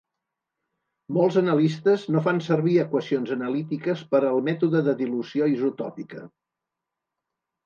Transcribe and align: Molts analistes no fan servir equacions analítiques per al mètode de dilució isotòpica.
Molts 1.17 1.35
analistes 1.41 2.05
no 2.15 2.23
fan 2.27 2.41
servir 2.45 2.73
equacions 2.85 3.35
analítiques 3.35 4.03
per 4.15 4.23
al 4.31 4.41
mètode 4.49 4.83
de 4.89 4.97
dilució 5.03 5.51
isotòpica. 5.59 6.25